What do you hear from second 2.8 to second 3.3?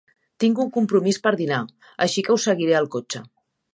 al cotxe.